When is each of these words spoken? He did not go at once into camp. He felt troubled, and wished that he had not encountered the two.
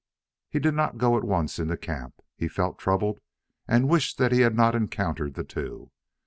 He 0.49 0.57
did 0.57 0.73
not 0.73 0.97
go 0.97 1.15
at 1.15 1.23
once 1.23 1.59
into 1.59 1.77
camp. 1.77 2.21
He 2.35 2.47
felt 2.47 2.79
troubled, 2.79 3.19
and 3.67 3.87
wished 3.87 4.17
that 4.17 4.31
he 4.31 4.41
had 4.41 4.55
not 4.55 4.73
encountered 4.73 5.35
the 5.35 5.43
two. 5.43 5.91